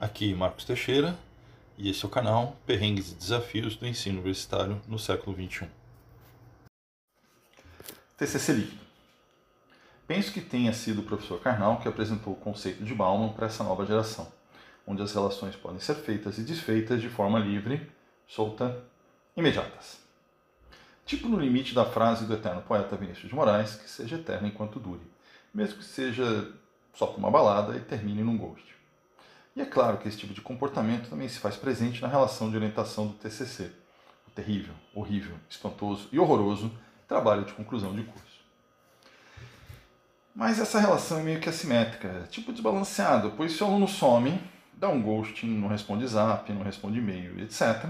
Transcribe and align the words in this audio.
Aqui 0.00 0.32
Marcos 0.32 0.64
Teixeira 0.64 1.18
e 1.76 1.90
esse 1.90 2.04
é 2.04 2.06
o 2.06 2.10
canal 2.10 2.56
Perrengues 2.64 3.10
e 3.10 3.16
Desafios 3.16 3.74
do 3.74 3.84
Ensino 3.84 4.18
Universitário 4.18 4.80
no 4.86 4.96
século 4.96 5.34
XXI. 5.34 5.66
TCC 8.16 8.52
líquido. 8.52 8.80
Penso 10.06 10.32
que 10.32 10.40
tenha 10.40 10.72
sido 10.72 11.00
o 11.00 11.04
professor 11.04 11.40
Karnal 11.40 11.80
que 11.80 11.88
apresentou 11.88 12.34
o 12.34 12.36
conceito 12.36 12.84
de 12.84 12.94
Bauman 12.94 13.32
para 13.32 13.46
essa 13.46 13.64
nova 13.64 13.84
geração, 13.84 14.32
onde 14.86 15.02
as 15.02 15.12
relações 15.12 15.56
podem 15.56 15.80
ser 15.80 15.96
feitas 15.96 16.38
e 16.38 16.42
desfeitas 16.42 17.00
de 17.00 17.08
forma 17.08 17.40
livre, 17.40 17.90
solta, 18.28 18.80
imediatas. 19.36 19.98
Tipo 21.04 21.28
no 21.28 21.40
limite 21.40 21.74
da 21.74 21.84
frase 21.84 22.24
do 22.24 22.34
eterno 22.34 22.62
poeta 22.62 22.96
Vinícius 22.96 23.28
de 23.28 23.34
Moraes, 23.34 23.74
que 23.74 23.90
seja 23.90 24.14
eterna 24.14 24.46
enquanto 24.46 24.78
dure, 24.78 25.02
mesmo 25.52 25.78
que 25.78 25.84
seja 25.84 26.54
só 26.94 27.08
por 27.08 27.18
uma 27.18 27.32
balada 27.32 27.76
e 27.76 27.80
termine 27.80 28.22
num 28.22 28.38
ghost. 28.38 28.77
E 29.58 29.60
é 29.60 29.66
claro 29.66 29.98
que 29.98 30.06
esse 30.06 30.16
tipo 30.16 30.32
de 30.32 30.40
comportamento 30.40 31.10
também 31.10 31.28
se 31.28 31.40
faz 31.40 31.56
presente 31.56 32.00
na 32.00 32.06
relação 32.06 32.48
de 32.48 32.54
orientação 32.54 33.08
do 33.08 33.14
TCC, 33.14 33.72
o 34.28 34.30
terrível, 34.30 34.72
horrível, 34.94 35.34
espantoso 35.50 36.08
e 36.12 36.18
horroroso 36.20 36.70
trabalho 37.08 37.44
de 37.44 37.52
conclusão 37.54 37.92
de 37.92 38.04
curso. 38.04 38.38
Mas 40.32 40.60
essa 40.60 40.78
relação 40.78 41.18
é 41.18 41.22
meio 41.24 41.40
que 41.40 41.48
assimétrica, 41.48 42.06
é 42.06 42.26
tipo 42.28 42.52
desbalanceada, 42.52 43.30
pois 43.30 43.50
se 43.50 43.64
o 43.64 43.66
aluno 43.66 43.88
some, 43.88 44.40
dá 44.74 44.88
um 44.88 45.02
ghosting, 45.02 45.48
não 45.48 45.66
responde 45.66 46.06
zap, 46.06 46.52
não 46.52 46.62
responde 46.62 47.00
e-mail, 47.00 47.40
etc., 47.40 47.84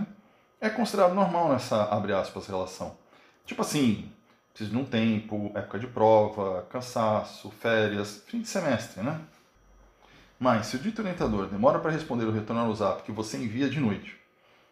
é 0.62 0.70
considerado 0.70 1.12
normal 1.12 1.50
nessa, 1.50 1.84
abre 1.94 2.14
aspas, 2.14 2.46
relação. 2.46 2.96
Tipo 3.44 3.60
assim, 3.60 4.10
preciso 4.54 4.70
de 4.70 4.78
um 4.78 4.86
tempo, 4.86 5.52
época 5.54 5.78
de 5.78 5.86
prova, 5.86 6.66
cansaço, 6.70 7.50
férias, 7.50 8.24
fim 8.26 8.40
de 8.40 8.48
semestre, 8.48 9.02
né? 9.02 9.20
Mas, 10.38 10.66
se 10.66 10.76
o 10.76 10.78
dito 10.78 11.02
orientador 11.02 11.46
demora 11.46 11.80
para 11.80 11.90
responder 11.90 12.24
o 12.24 12.30
retorno 12.30 12.62
ao 12.62 12.74
zap 12.74 13.02
que 13.02 13.10
você 13.10 13.36
envia 13.36 13.68
de 13.68 13.80
noite, 13.80 14.16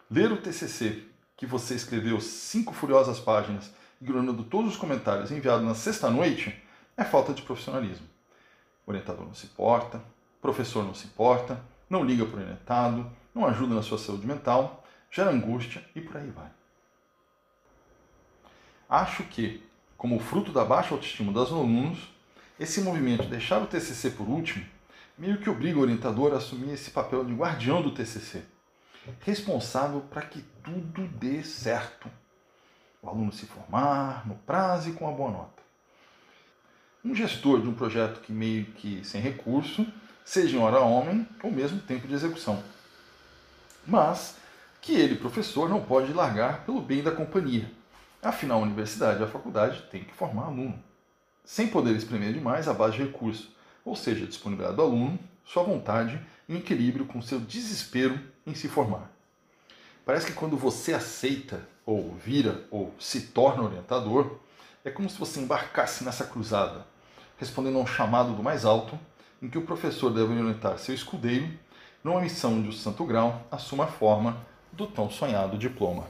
ler 0.09 0.31
o 0.31 0.37
TCC 0.37 1.03
que 1.37 1.45
você 1.45 1.75
escreveu 1.75 2.21
cinco 2.21 2.73
furiosas 2.73 3.19
páginas, 3.19 3.73
ignorando 4.01 4.45
todos 4.45 4.73
os 4.73 4.77
comentários 4.77 5.31
enviados 5.33 5.67
na 5.67 5.75
sexta-noite, 5.75 6.55
é 6.97 7.05
falta 7.05 7.35
de 7.35 7.43
profissionalismo. 7.43 8.07
O 8.87 8.91
orientador 8.91 9.27
não 9.27 9.35
se 9.35 9.47
importa, 9.47 9.99
o 9.99 10.41
professor 10.41 10.85
não 10.85 10.95
se 10.95 11.07
importa, 11.07 11.61
não 11.91 12.05
liga 12.05 12.25
para 12.25 12.39
o 12.39 12.43
orientado, 12.43 13.11
não 13.35 13.45
ajuda 13.45 13.75
na 13.75 13.83
sua 13.83 13.99
saúde 13.99 14.27
mental, 14.27 14.85
gera 15.11 15.31
angústia 15.31 15.85
e 15.95 16.01
por 16.01 16.17
aí 16.17 16.31
vai. 16.31 16.51
Acho 18.89 19.25
que, 19.25 19.63
como 19.97 20.21
fruto 20.21 20.53
da 20.53 20.65
baixa 20.65 20.95
autoestima 20.95 21.33
dos 21.33 21.51
alunos, 21.51 22.09
esse 22.59 22.81
movimento 22.81 23.25
de 23.25 23.31
deixar 23.31 23.61
o 23.61 23.67
TCC 23.67 24.11
por 24.11 24.29
último 24.29 24.65
meio 25.19 25.39
que 25.39 25.49
obriga 25.49 25.79
o 25.79 25.83
orientador 25.83 26.33
a 26.33 26.37
assumir 26.37 26.75
esse 26.75 26.91
papel 26.91 27.25
de 27.25 27.33
guardião 27.33 27.81
do 27.81 27.91
TCC, 27.91 28.43
responsável 29.21 30.01
para 30.03 30.23
que 30.23 30.43
tudo 30.63 31.07
dê 31.09 31.43
certo. 31.43 32.11
O 33.01 33.09
aluno 33.09 33.33
se 33.33 33.47
formar 33.47 34.27
no 34.27 34.35
prazo 34.35 34.91
e 34.91 34.93
com 34.93 35.09
a 35.09 35.13
boa 35.13 35.31
nota. 35.31 35.63
Um 37.05 37.15
gestor 37.15 37.63
de 37.63 37.69
um 37.69 37.75
projeto 37.75 38.21
que 38.21 38.33
meio 38.33 38.67
que 38.67 39.05
sem 39.05 39.21
recurso, 39.21 39.87
seja 40.25 40.57
em 40.57 40.61
hora 40.61 40.81
homem 40.81 41.27
ou 41.43 41.51
mesmo 41.51 41.81
tempo 41.81 42.07
de 42.07 42.15
execução. 42.15 42.63
Mas 43.87 44.37
que 44.83 44.93
ele, 44.93 45.15
professor, 45.15 45.69
não 45.69 45.83
pode 45.83 46.13
largar 46.13 46.65
pelo 46.65 46.81
bem 46.81 47.03
da 47.03 47.13
companhia. 47.13 47.71
Afinal, 48.21 48.59
a 48.59 48.63
universidade 48.63 49.21
e 49.21 49.25
a 49.25 49.29
faculdade 49.29 49.83
têm 49.91 50.03
que 50.03 50.15
formar 50.15 50.47
aluno, 50.47 50.83
sem 51.45 51.69
poder 51.69 51.95
espremer 51.95 52.33
demais 52.33 52.67
a 52.67 52.75
base 52.75 52.97
de 52.97 53.05
recursos 53.05 53.57
ou 53.87 53.95
seja, 53.95 54.27
disponibilidade 54.27 54.77
do 54.77 54.83
aluno, 54.83 55.17
sua 55.45 55.63
vontade 55.63 56.21
em 56.49 56.57
equilíbrio 56.57 57.07
com 57.07 57.23
seu 57.23 57.39
desespero 57.39 58.19
em 58.45 58.53
se 58.53 58.69
formar. 58.69 59.11
Parece 60.05 60.27
que 60.27 60.33
quando 60.33 60.57
você 60.57 60.93
aceita, 60.93 61.67
ou 61.87 62.13
vira, 62.15 62.65
ou 62.71 62.93
se 62.99 63.29
torna 63.29 63.63
orientador, 63.63 64.39
é 64.85 64.91
como 64.91 65.09
se 65.09 65.19
você 65.19 65.41
embarcasse 65.41 66.05
nessa 66.05 66.25
cruzada, 66.25 66.85
respondendo 67.39 67.79
a 67.79 67.83
um 67.83 67.87
chamado 67.87 68.35
do 68.35 68.43
mais 68.43 68.65
alto, 68.65 68.99
em 69.41 69.49
que 69.49 69.59
o 69.59 69.63
professor 69.63 70.11
deve 70.11 70.33
orientar 70.33 70.79
seu 70.79 70.95
escudeiro 70.95 71.49
numa 72.03 72.21
missão 72.21 72.61
de 72.61 72.69
o 72.69 72.73
santo 72.73 73.05
grau 73.05 73.47
assuma 73.51 73.85
a 73.85 73.89
forma 73.89 74.37
do 74.73 74.87
tão 74.87 75.11
sonhado 75.11 75.57
diploma. 75.57 76.07